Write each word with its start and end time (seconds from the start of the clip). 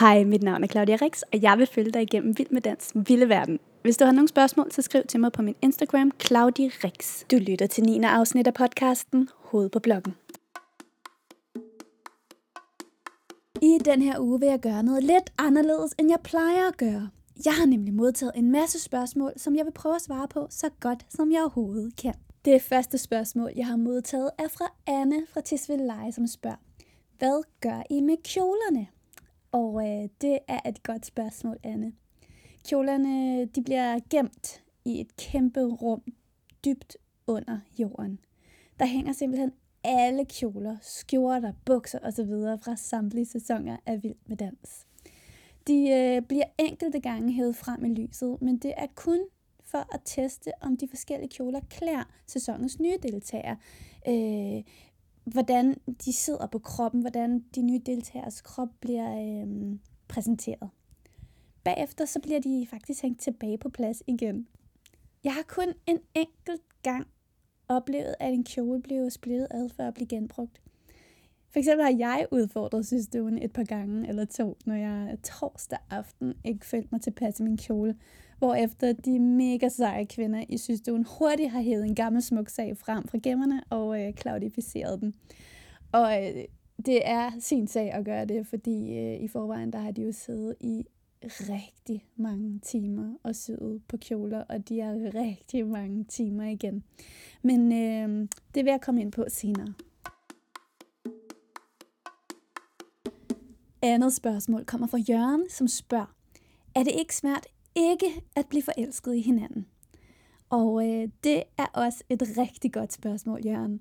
Hej, 0.00 0.24
mit 0.24 0.42
navn 0.42 0.64
er 0.64 0.68
Claudia 0.68 0.96
Rix, 1.02 1.22
og 1.22 1.42
jeg 1.42 1.58
vil 1.58 1.66
følge 1.66 1.90
dig 1.90 2.02
igennem 2.02 2.38
Vild 2.38 2.50
med 2.50 2.60
Dans 2.60 2.92
Vilde 2.94 3.28
Verden. 3.28 3.58
Hvis 3.82 3.96
du 3.96 4.04
har 4.04 4.12
nogle 4.12 4.28
spørgsmål, 4.28 4.72
så 4.72 4.82
skriv 4.82 5.02
til 5.08 5.20
mig 5.20 5.32
på 5.32 5.42
min 5.42 5.54
Instagram, 5.62 6.12
Claudia 6.20 6.70
Rix. 6.84 7.24
Du 7.30 7.36
lytter 7.36 7.66
til 7.66 7.84
9. 7.84 8.00
afsnit 8.04 8.46
af 8.46 8.54
podcasten 8.54 9.28
Hoved 9.34 9.68
på 9.70 9.78
bloggen. 9.78 10.14
I 13.62 13.78
den 13.84 14.02
her 14.02 14.20
uge 14.20 14.40
vil 14.40 14.48
jeg 14.48 14.60
gøre 14.60 14.82
noget 14.82 15.04
lidt 15.04 15.32
anderledes, 15.38 15.94
end 15.98 16.10
jeg 16.10 16.20
plejer 16.24 16.68
at 16.68 16.76
gøre. 16.76 17.08
Jeg 17.44 17.54
har 17.54 17.66
nemlig 17.66 17.94
modtaget 17.94 18.32
en 18.34 18.50
masse 18.50 18.80
spørgsmål, 18.80 19.32
som 19.36 19.56
jeg 19.56 19.64
vil 19.64 19.72
prøve 19.72 19.94
at 19.94 20.02
svare 20.02 20.28
på 20.28 20.46
så 20.50 20.70
godt, 20.80 21.06
som 21.08 21.32
jeg 21.32 21.40
overhovedet 21.40 21.96
kan. 21.96 22.14
Det 22.44 22.62
første 22.62 22.98
spørgsmål, 22.98 23.50
jeg 23.56 23.66
har 23.66 23.76
modtaget, 23.76 24.30
er 24.38 24.48
fra 24.48 24.72
Anne 24.86 25.26
fra 25.32 25.40
Tisvildeleje, 25.40 26.12
som 26.12 26.26
spørger, 26.26 26.56
hvad 27.18 27.42
gør 27.60 27.82
I 27.90 28.00
med 28.00 28.16
kjolerne? 28.24 28.86
Og 29.56 29.88
øh, 29.88 30.08
det 30.20 30.38
er 30.48 30.60
et 30.68 30.82
godt 30.82 31.06
spørgsmål, 31.06 31.56
Anne. 31.62 31.92
Kjolerne 32.68 33.44
de 33.44 33.62
bliver 33.62 33.98
gemt 34.10 34.62
i 34.84 35.00
et 35.00 35.16
kæmpe 35.16 35.60
rum 35.60 36.02
dybt 36.64 36.96
under 37.26 37.58
jorden. 37.78 38.18
Der 38.78 38.86
hænger 38.86 39.12
simpelthen 39.12 39.52
alle 39.84 40.24
kjoler, 40.24 40.76
skjorter, 40.82 41.52
bukser 41.64 41.98
osv. 42.02 42.32
fra 42.64 42.76
samtlige 42.76 43.26
sæsoner 43.26 43.76
af 43.86 44.02
Vild 44.02 44.14
med 44.26 44.36
Dans. 44.36 44.86
De 45.66 45.90
øh, 45.90 46.22
bliver 46.22 46.46
enkelte 46.58 47.00
gange 47.00 47.32
hævet 47.32 47.56
frem 47.56 47.84
i 47.84 47.88
lyset, 47.88 48.42
men 48.42 48.58
det 48.58 48.74
er 48.76 48.86
kun 48.94 49.20
for 49.64 49.94
at 49.94 50.00
teste, 50.04 50.50
om 50.60 50.76
de 50.76 50.88
forskellige 50.88 51.30
kjoler 51.30 51.60
klæder 51.70 52.04
sæsonens 52.26 52.80
nye 52.80 52.96
deltagere. 53.02 53.56
Øh, 54.08 54.62
hvordan 55.26 55.74
de 56.04 56.12
sidder 56.12 56.46
på 56.46 56.58
kroppen, 56.58 57.00
hvordan 57.00 57.44
de 57.54 57.62
nye 57.62 57.80
deltagers 57.86 58.40
krop 58.40 58.68
bliver 58.80 59.18
øh, 59.18 59.78
præsenteret. 60.08 60.70
Bagefter 61.64 62.04
så 62.04 62.20
bliver 62.20 62.40
de 62.40 62.66
faktisk 62.70 63.02
hængt 63.02 63.20
tilbage 63.20 63.58
på 63.58 63.68
plads 63.68 64.02
igen. 64.06 64.46
Jeg 65.24 65.34
har 65.34 65.42
kun 65.48 65.68
en 65.86 65.98
enkelt 66.14 66.62
gang 66.82 67.06
oplevet, 67.68 68.14
at 68.20 68.32
en 68.32 68.44
kjole 68.44 68.82
blev 68.82 69.10
splittet 69.10 69.48
ad 69.50 69.68
for 69.68 69.82
at 69.82 69.94
blive 69.94 70.08
genbrugt. 70.08 70.62
For 71.50 71.58
eksempel 71.58 71.84
har 71.84 71.96
jeg 71.98 72.26
udfordret 72.30 72.86
systemet 72.86 73.44
et 73.44 73.52
par 73.52 73.64
gange 73.64 74.08
eller 74.08 74.24
to, 74.24 74.56
når 74.66 74.74
jeg 74.74 75.18
torsdag 75.22 75.78
aften 75.90 76.34
ikke 76.44 76.66
følte 76.66 76.88
mig 76.92 77.00
tilpas 77.00 77.40
i 77.40 77.42
min 77.42 77.56
kjole, 77.56 77.96
efter 78.58 78.92
de 78.92 79.18
mega 79.18 79.68
seje 79.68 80.04
kvinder 80.04 80.44
i 80.48 80.58
systuen 80.58 81.06
hurtigt 81.18 81.50
har 81.50 81.60
hævet 81.60 81.84
en 81.84 81.94
gammel 81.94 82.22
smuk 82.22 82.48
sag 82.48 82.76
frem 82.76 83.08
fra 83.08 83.18
gemmerne 83.22 83.62
og 83.70 84.02
øh, 84.02 84.14
klaudificeret 84.14 85.00
den. 85.00 85.14
Og 85.92 86.26
øh, 86.26 86.44
det 86.86 87.08
er 87.08 87.30
sin 87.40 87.66
sag 87.66 87.92
at 87.92 88.04
gøre 88.04 88.24
det, 88.24 88.46
fordi 88.46 88.98
øh, 88.98 89.20
i 89.20 89.28
forvejen 89.28 89.72
der 89.72 89.78
har 89.78 89.90
de 89.90 90.02
jo 90.02 90.12
siddet 90.12 90.54
i 90.60 90.84
rigtig 91.40 92.04
mange 92.16 92.58
timer 92.58 93.14
og 93.22 93.36
syet 93.36 93.82
på 93.88 93.96
kjoler, 93.96 94.44
og 94.48 94.68
de 94.68 94.80
er 94.80 95.14
rigtig 95.14 95.66
mange 95.66 96.04
timer 96.04 96.44
igen. 96.44 96.84
Men 97.42 97.72
øh, 97.72 98.28
det 98.54 98.64
vil 98.64 98.70
jeg 98.70 98.80
komme 98.80 99.00
ind 99.00 99.12
på 99.12 99.24
senere. 99.28 99.74
Andet 103.82 104.12
spørgsmål 104.12 104.64
kommer 104.64 104.86
fra 104.86 104.98
Jørgen, 104.98 105.50
som 105.50 105.68
spørger, 105.68 106.14
er 106.74 106.82
det 106.82 106.92
ikke 106.98 107.16
svært 107.16 107.46
ikke 107.76 108.06
at 108.36 108.46
blive 108.46 108.62
forelsket 108.62 109.14
i 109.14 109.20
hinanden? 109.20 109.66
Og 110.50 110.88
øh, 110.88 111.08
det 111.24 111.42
er 111.58 111.66
også 111.74 112.04
et 112.08 112.22
rigtig 112.38 112.72
godt 112.72 112.92
spørgsmål, 112.92 113.40
Jørgen. 113.46 113.80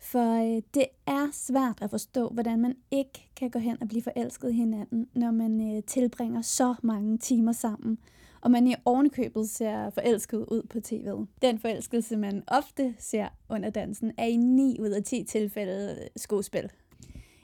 For 0.00 0.56
øh, 0.56 0.62
det 0.74 0.86
er 1.06 1.28
svært 1.32 1.78
at 1.82 1.90
forstå, 1.90 2.28
hvordan 2.28 2.60
man 2.60 2.74
ikke 2.90 3.30
kan 3.36 3.50
gå 3.50 3.58
hen 3.58 3.82
og 3.82 3.88
blive 3.88 4.02
forelsket 4.02 4.50
i 4.50 4.52
hinanden, 4.52 5.08
når 5.14 5.30
man 5.30 5.76
øh, 5.76 5.82
tilbringer 5.82 6.42
så 6.42 6.74
mange 6.82 7.18
timer 7.18 7.52
sammen, 7.52 7.98
og 8.40 8.50
man 8.50 8.66
i 8.66 8.74
ovenkøbet 8.84 9.50
ser 9.50 9.90
forelsket 9.90 10.38
ud 10.38 10.62
på 10.62 10.78
tv'et. 10.78 11.26
Den 11.42 11.58
forelskelse, 11.58 12.16
man 12.16 12.42
ofte 12.46 12.94
ser 12.98 13.28
under 13.48 13.70
dansen, 13.70 14.12
er 14.18 14.26
i 14.26 14.36
9 14.36 14.76
ud 14.80 14.88
af 14.88 15.02
10 15.02 15.24
tilfælde 15.24 16.08
skuespil. 16.16 16.70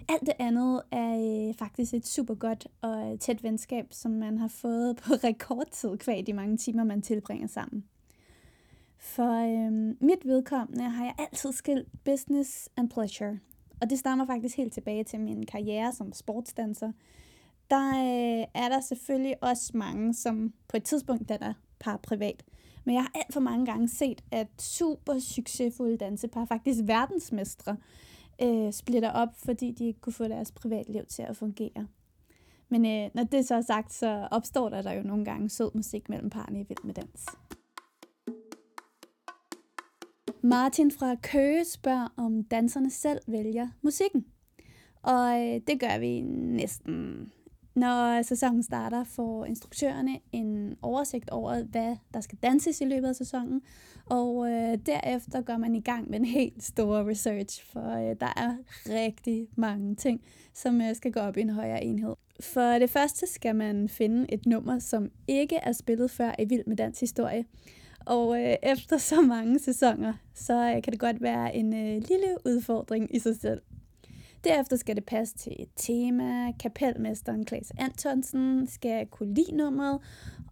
Alt 0.08 0.20
det 0.20 0.34
andet 0.38 0.82
er 0.90 1.48
øh, 1.48 1.54
faktisk 1.54 1.94
et 1.94 2.06
super 2.06 2.34
godt 2.34 2.66
og 2.80 3.12
øh, 3.12 3.18
tæt 3.18 3.42
venskab, 3.42 3.86
som 3.90 4.10
man 4.10 4.38
har 4.38 4.48
fået 4.48 4.96
på 4.96 5.12
rekordtid 5.24 5.96
kvad 5.96 6.22
de 6.22 6.32
mange 6.32 6.56
timer, 6.56 6.84
man 6.84 7.02
tilbringer 7.02 7.46
sammen. 7.46 7.84
For 8.98 9.32
øh, 9.32 9.72
mit 10.00 10.24
vedkommende 10.24 10.84
har 10.84 11.04
jeg 11.04 11.14
altid 11.18 11.52
skilt 11.52 11.88
business 12.04 12.68
and 12.76 12.90
pleasure. 12.90 13.38
Og 13.80 13.90
det 13.90 13.98
stammer 13.98 14.26
faktisk 14.26 14.56
helt 14.56 14.72
tilbage 14.72 15.04
til 15.04 15.20
min 15.20 15.46
karriere 15.46 15.92
som 15.92 16.12
sportsdanser. 16.12 16.92
Der 17.70 17.88
øh, 17.88 18.46
er 18.54 18.68
der 18.68 18.80
selvfølgelig 18.80 19.42
også 19.42 19.70
mange, 19.74 20.14
som 20.14 20.52
på 20.68 20.76
et 20.76 20.84
tidspunkt 20.84 21.28
danner 21.28 21.54
par 21.80 21.96
privat. 21.96 22.44
Men 22.84 22.94
jeg 22.94 23.02
har 23.02 23.10
alt 23.14 23.32
for 23.32 23.40
mange 23.40 23.66
gange 23.66 23.88
set, 23.88 24.24
at 24.30 24.48
super 24.58 25.18
succesfulde 25.18 25.96
dansepar, 25.96 26.44
faktisk 26.44 26.80
verdensmestre, 26.84 27.72
øh, 27.72 27.78
Øh, 28.42 28.72
splitter 28.72 29.10
op, 29.10 29.28
fordi 29.44 29.70
de 29.70 29.86
ikke 29.86 30.00
kunne 30.00 30.12
få 30.12 30.28
deres 30.28 30.52
privatliv 30.52 31.04
til 31.06 31.22
at 31.22 31.36
fungere. 31.36 31.86
Men 32.68 32.86
øh, 32.86 33.10
når 33.14 33.24
det 33.24 33.46
så 33.46 33.54
er 33.54 33.60
sagt, 33.60 33.92
så 33.92 34.28
opstår 34.30 34.68
der, 34.68 34.82
der 34.82 34.92
jo 34.92 35.02
nogle 35.02 35.24
gange 35.24 35.50
sød 35.50 35.70
musik 35.74 36.08
mellem 36.08 36.30
parne 36.30 36.60
i 36.60 36.64
Vild 36.68 36.84
med 36.84 36.94
Dans. 36.94 37.26
Martin 40.42 40.90
fra 40.90 41.14
Køge 41.14 41.64
spørger, 41.64 42.08
om 42.16 42.44
danserne 42.44 42.90
selv 42.90 43.20
vælger 43.26 43.68
musikken. 43.82 44.26
Og 45.02 45.40
øh, 45.40 45.60
det 45.66 45.80
gør 45.80 45.98
vi 45.98 46.20
næsten. 46.20 47.32
Når 47.78 48.22
sæsonen 48.22 48.62
starter, 48.62 49.04
får 49.04 49.44
instruktørerne 49.44 50.18
en 50.32 50.76
oversigt 50.82 51.30
over, 51.30 51.62
hvad 51.62 51.96
der 52.14 52.20
skal 52.20 52.38
danses 52.42 52.80
i 52.80 52.84
løbet 52.84 53.08
af 53.08 53.16
sæsonen. 53.16 53.62
Og 54.06 54.50
øh, 54.50 54.78
derefter 54.86 55.40
går 55.42 55.56
man 55.56 55.74
i 55.74 55.80
gang 55.80 56.10
med 56.10 56.18
en 56.18 56.24
helt 56.24 56.62
stor 56.62 57.08
research, 57.08 57.64
for 57.72 58.10
øh, 58.10 58.16
der 58.20 58.32
er 58.36 58.56
rigtig 58.86 59.48
mange 59.56 59.94
ting, 59.94 60.20
som 60.54 60.80
øh, 60.80 60.96
skal 60.96 61.12
gå 61.12 61.20
op 61.20 61.36
i 61.36 61.40
en 61.40 61.50
højere 61.50 61.84
enhed. 61.84 62.14
For 62.40 62.78
det 62.78 62.90
første 62.90 63.26
skal 63.26 63.56
man 63.56 63.88
finde 63.88 64.32
et 64.32 64.46
nummer, 64.46 64.78
som 64.78 65.10
ikke 65.28 65.56
er 65.56 65.72
spillet 65.72 66.10
før 66.10 66.32
i 66.38 66.44
Vild 66.44 66.64
med 66.66 66.76
Dans 66.76 67.00
historie. 67.00 67.44
Og 68.06 68.42
øh, 68.42 68.56
efter 68.62 68.98
så 68.98 69.20
mange 69.20 69.58
sæsoner, 69.58 70.12
så 70.34 70.54
øh, 70.54 70.82
kan 70.82 70.92
det 70.92 71.00
godt 71.00 71.22
være 71.22 71.56
en 71.56 71.74
øh, 71.74 72.02
lille 72.08 72.36
udfordring 72.44 73.16
i 73.16 73.18
sig 73.18 73.36
selv. 73.40 73.60
Derefter 74.44 74.76
skal 74.76 74.96
det 74.96 75.04
passe 75.04 75.36
til 75.36 75.56
et 75.58 75.68
tema. 75.76 76.52
Kapelmesteren 76.52 77.44
Klaas 77.44 77.72
Antonsen 77.78 78.66
skal 78.66 79.06
kunne 79.06 79.34
lide 79.34 79.56
nummeret, 79.56 80.00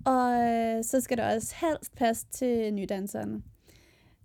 og 0.05 0.33
øh, 0.33 0.85
så 0.85 1.01
skal 1.01 1.17
det 1.17 1.25
også 1.25 1.55
helst 1.61 1.95
passe 1.95 2.27
til 2.31 2.75
nydanserne. 2.75 3.43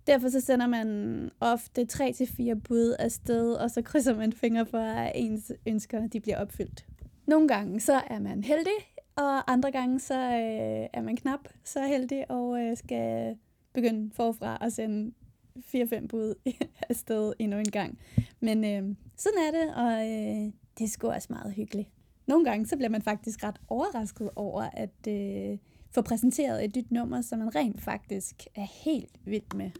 Derfor 0.06 0.28
så 0.28 0.40
sender 0.40 0.66
man 0.66 1.30
ofte 1.40 1.86
3-4 1.92 2.54
bud 2.54 2.96
afsted, 2.98 3.52
og 3.52 3.70
så 3.70 3.82
krydser 3.82 4.16
man 4.16 4.32
fingre 4.32 4.66
for, 4.66 4.78
at 4.78 5.12
ens 5.14 5.52
ønsker 5.66 6.06
de 6.06 6.20
bliver 6.20 6.38
opfyldt. 6.38 6.86
Nogle 7.26 7.48
gange 7.48 7.80
så 7.80 8.00
er 8.06 8.18
man 8.18 8.44
heldig, 8.44 8.72
og 9.16 9.52
andre 9.52 9.72
gange 9.72 10.00
så 10.00 10.14
øh, 10.14 10.88
er 10.92 11.02
man 11.02 11.16
knap 11.16 11.48
så 11.64 11.86
heldig 11.86 12.30
og 12.30 12.60
øh, 12.60 12.76
skal 12.76 13.36
begynde 13.72 14.10
forfra 14.14 14.58
og 14.60 14.72
sende 14.72 15.12
4-5 15.58 16.06
bud 16.06 16.34
afsted 16.90 17.32
endnu 17.38 17.58
en 17.58 17.70
gang. 17.70 17.98
Men 18.40 18.64
øh, 18.64 18.96
sådan 19.22 19.38
er 19.38 19.50
det, 19.50 19.74
og 19.74 19.92
øh, 19.92 20.52
det 20.78 20.84
er 20.84 20.88
sgu 20.88 21.08
også 21.08 21.28
meget 21.30 21.52
hyggeligt. 21.54 21.88
Nogle 22.26 22.44
gange 22.44 22.66
så 22.66 22.76
bliver 22.76 22.88
man 22.88 23.02
faktisk 23.02 23.44
ret 23.44 23.60
overrasket 23.68 24.30
over 24.36 24.62
at 24.62 25.06
øh, 25.08 25.58
få 25.90 26.02
præsenteret 26.02 26.64
et 26.64 26.76
nyt 26.76 26.90
nummer, 26.90 27.20
som 27.20 27.38
man 27.38 27.54
rent 27.54 27.80
faktisk 27.80 28.46
er 28.54 28.66
helt 28.84 29.20
vild 29.24 29.54
med. 29.54 29.70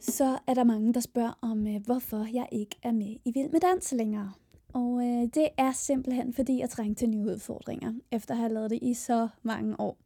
Så 0.00 0.38
er 0.46 0.54
der 0.54 0.64
mange, 0.64 0.94
der 0.94 1.00
spørger 1.00 1.38
om, 1.42 1.66
øh, 1.66 1.80
hvorfor 1.84 2.26
jeg 2.32 2.48
ikke 2.52 2.76
er 2.82 2.92
med 2.92 3.16
i 3.24 3.32
Vild 3.34 3.50
med 3.50 3.60
Dans 3.60 3.92
længere. 3.92 4.32
Og 4.72 5.00
øh, 5.06 5.28
det 5.34 5.48
er 5.56 5.72
simpelthen, 5.72 6.34
fordi 6.34 6.58
jeg 6.58 6.70
trængte 6.70 7.02
til 7.02 7.08
nye 7.08 7.24
udfordringer, 7.24 7.92
efter 8.12 8.34
at 8.34 8.38
have 8.38 8.52
lavet 8.52 8.70
det 8.70 8.78
i 8.82 8.94
så 8.94 9.28
mange 9.42 9.80
år. 9.80 10.03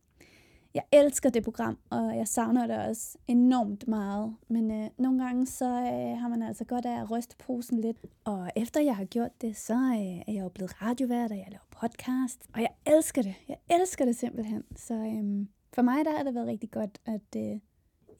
Jeg 0.74 0.82
elsker 0.92 1.30
det 1.30 1.44
program, 1.44 1.78
og 1.90 2.16
jeg 2.16 2.28
savner 2.28 2.66
det 2.66 2.78
også 2.78 3.18
enormt 3.28 3.88
meget. 3.88 4.36
Men 4.48 4.70
øh, 4.70 4.90
nogle 4.98 5.24
gange 5.24 5.46
så 5.46 5.64
øh, 5.64 6.20
har 6.20 6.28
man 6.28 6.42
altså 6.42 6.64
godt 6.64 6.86
af 6.86 7.00
at 7.00 7.10
ryste 7.10 7.36
posen 7.36 7.80
lidt. 7.80 7.96
Og 8.24 8.50
efter 8.56 8.80
jeg 8.80 8.96
har 8.96 9.04
gjort 9.04 9.40
det, 9.40 9.56
så 9.56 9.74
øh, 9.74 10.18
er 10.18 10.32
jeg 10.32 10.42
jo 10.42 10.48
blevet 10.48 10.82
radiovært, 10.82 11.30
og 11.30 11.36
jeg 11.36 11.46
laver 11.48 11.64
podcast. 11.80 12.46
Og 12.54 12.60
jeg 12.60 12.70
elsker 12.86 13.22
det. 13.22 13.34
Jeg 13.48 13.56
elsker 13.70 14.04
det 14.04 14.16
simpelthen. 14.16 14.64
Så 14.76 14.94
øh, 14.94 15.46
for 15.74 15.82
mig 15.82 16.04
der 16.04 16.16
har 16.16 16.22
det 16.22 16.34
været 16.34 16.46
rigtig 16.46 16.70
godt 16.70 16.98
at 17.04 17.36
øh, 17.36 17.60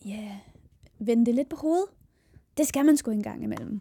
yeah, 0.06 0.36
vende 0.98 1.26
det 1.26 1.34
lidt 1.34 1.48
på 1.48 1.56
hovedet. 1.56 1.88
Det 2.56 2.66
skal 2.66 2.84
man 2.84 2.96
sgu 2.96 3.10
en 3.10 3.22
gang 3.22 3.42
imellem. 3.42 3.80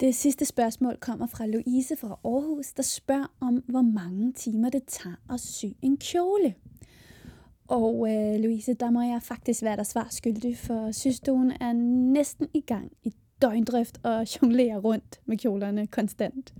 Det 0.00 0.14
sidste 0.14 0.44
spørgsmål 0.44 0.96
kommer 0.96 1.26
fra 1.26 1.46
Louise 1.46 1.96
fra 1.96 2.18
Aarhus, 2.24 2.72
der 2.72 2.82
spørger 2.82 3.32
om, 3.40 3.54
hvor 3.54 3.82
mange 3.82 4.32
timer 4.32 4.70
det 4.70 4.82
tager 4.86 5.16
at 5.30 5.40
sy 5.40 5.64
en 5.82 5.96
kjole. 5.96 6.54
Og 7.68 8.08
øh, 8.10 8.40
Louise, 8.40 8.74
der 8.74 8.90
må 8.90 9.02
jeg 9.02 9.22
faktisk 9.22 9.62
være 9.62 9.76
der 9.76 9.82
svar 9.82 10.08
skyldig, 10.10 10.58
for 10.58 10.92
systuen 10.92 11.52
er 11.60 11.72
næsten 12.12 12.48
i 12.54 12.60
gang 12.60 12.92
i 13.02 13.12
døgndrift 13.42 14.00
og 14.02 14.26
jonglerer 14.42 14.78
rundt 14.78 15.20
med 15.26 15.36
kjolerne 15.36 15.86
konstant. 15.86 16.54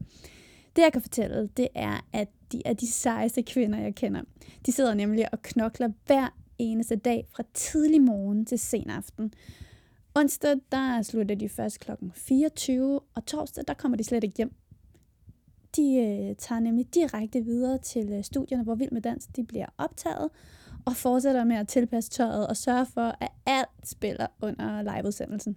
Det 0.76 0.82
jeg 0.82 0.92
kan 0.92 1.02
fortælle, 1.02 1.48
det 1.56 1.68
er, 1.74 2.06
at 2.12 2.28
de 2.52 2.62
er 2.64 2.72
de 2.72 2.86
sejeste 2.86 3.42
kvinder, 3.42 3.78
jeg 3.78 3.94
kender. 3.94 4.22
De 4.66 4.72
sidder 4.72 4.94
nemlig 4.94 5.32
og 5.32 5.42
knokler 5.42 5.90
hver 6.06 6.36
eneste 6.58 6.96
dag 6.96 7.26
fra 7.30 7.42
tidlig 7.54 8.02
morgen 8.02 8.46
til 8.46 8.58
sen 8.58 8.90
aften. 8.90 9.32
Onsdag, 10.14 10.56
der 10.72 11.02
slutter 11.02 11.34
de 11.34 11.48
først 11.48 11.80
kl. 11.80 11.90
24, 12.14 13.00
og 13.14 13.26
torsdag, 13.26 13.64
der 13.68 13.74
kommer 13.74 13.96
de 13.96 14.04
slet 14.04 14.24
ikke 14.24 14.36
hjem. 14.36 14.54
De 15.76 15.96
øh, 15.96 16.36
tager 16.36 16.60
nemlig 16.60 16.94
direkte 16.94 17.44
videre 17.44 17.78
til 17.78 18.12
øh, 18.12 18.24
studierne, 18.24 18.64
hvor 18.64 18.74
Vild 18.74 18.90
med 18.90 19.00
Dans 19.02 19.26
de 19.26 19.44
bliver 19.44 19.66
optaget, 19.78 20.30
og 20.84 20.96
fortsætter 20.96 21.44
med 21.44 21.56
at 21.56 21.68
tilpasse 21.68 22.10
tøjet 22.10 22.48
og 22.48 22.56
sørge 22.56 22.86
for, 22.86 23.16
at 23.20 23.28
alt 23.46 23.88
spiller 23.88 24.26
under 24.42 24.82
liveudsendelsen. 24.82 25.56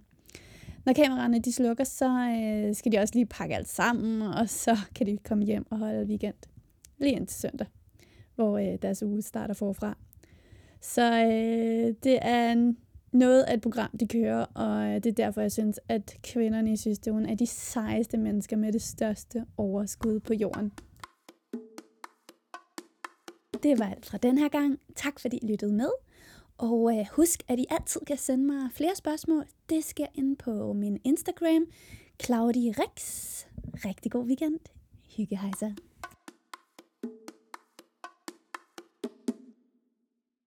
Når 0.86 0.92
kameraerne 0.92 1.38
de 1.38 1.52
slukker, 1.52 1.84
så 1.84 2.08
øh, 2.08 2.74
skal 2.74 2.92
de 2.92 2.98
også 2.98 3.14
lige 3.14 3.26
pakke 3.26 3.54
alt 3.54 3.68
sammen, 3.68 4.22
og 4.22 4.48
så 4.48 4.76
kan 4.94 5.06
de 5.06 5.18
komme 5.18 5.44
hjem 5.44 5.66
og 5.70 5.78
holde 5.78 6.06
weekend. 6.06 6.34
Lige 6.98 7.12
indtil 7.12 7.40
søndag, 7.40 7.66
hvor 8.34 8.58
øh, 8.58 8.78
deres 8.82 9.02
uge 9.02 9.22
starter 9.22 9.54
forfra. 9.54 9.96
Så 10.80 11.12
øh, 11.22 11.94
det 12.04 12.18
er 12.22 12.52
en 12.52 12.76
noget 13.14 13.42
af 13.42 13.54
et 13.54 13.60
program, 13.60 13.90
de 14.00 14.08
kører, 14.08 14.44
og 14.44 14.86
øh, 14.86 14.94
det 14.94 15.06
er 15.06 15.12
derfor, 15.12 15.40
jeg 15.40 15.52
synes, 15.52 15.80
at 15.88 16.16
kvinderne 16.22 16.72
i 16.72 16.76
systemuen 16.76 17.26
er 17.26 17.34
de 17.34 17.46
sejeste 17.46 18.16
mennesker 18.16 18.56
med 18.56 18.72
det 18.72 18.82
største 18.82 19.44
overskud 19.56 20.20
på 20.20 20.34
jorden. 20.34 20.72
Det 23.62 23.78
var 23.78 23.90
alt 23.90 24.06
fra 24.06 24.18
den 24.18 24.38
her 24.38 24.48
gang. 24.48 24.80
Tak 24.96 25.20
fordi 25.20 25.38
I 25.42 25.46
lyttede 25.46 25.72
med. 25.72 25.90
Og 26.58 26.98
øh, 26.98 27.06
husk, 27.12 27.42
at 27.48 27.58
I 27.58 27.66
altid 27.70 28.00
kan 28.06 28.16
sende 28.16 28.44
mig 28.44 28.70
flere 28.72 28.94
spørgsmål. 28.96 29.44
Det 29.68 29.84
sker 29.84 30.06
ind 30.14 30.36
på 30.36 30.72
min 30.72 31.00
Instagram, 31.04 31.66
Claudie 32.22 32.74
Rex. 32.78 33.00
Rigtig 33.84 34.12
god 34.12 34.26
weekend. 34.26 34.60
Hygge 35.16 35.38
hejser. 35.38 35.70